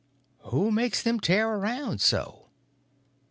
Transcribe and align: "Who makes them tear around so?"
"Who 0.45 0.71
makes 0.71 1.03
them 1.03 1.19
tear 1.19 1.47
around 1.47 2.01
so?" 2.01 2.47